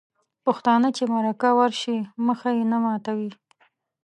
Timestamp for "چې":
0.97-1.03